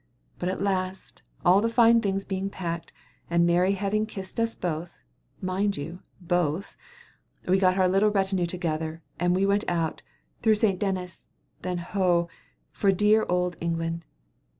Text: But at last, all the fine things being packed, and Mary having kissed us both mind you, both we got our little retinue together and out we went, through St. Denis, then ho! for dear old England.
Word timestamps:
But 0.39 0.49
at 0.49 0.63
last, 0.63 1.21
all 1.45 1.61
the 1.61 1.69
fine 1.69 2.01
things 2.01 2.25
being 2.25 2.49
packed, 2.49 2.91
and 3.29 3.45
Mary 3.45 3.73
having 3.73 4.07
kissed 4.07 4.39
us 4.39 4.55
both 4.55 4.97
mind 5.43 5.77
you, 5.77 5.99
both 6.19 6.75
we 7.47 7.59
got 7.59 7.77
our 7.77 7.87
little 7.87 8.09
retinue 8.09 8.47
together 8.47 9.03
and 9.19 9.33
out 9.33 9.35
we 9.35 9.45
went, 9.45 10.03
through 10.41 10.55
St. 10.55 10.79
Denis, 10.79 11.27
then 11.61 11.77
ho! 11.77 12.29
for 12.71 12.91
dear 12.91 13.27
old 13.29 13.57
England. 13.61 14.03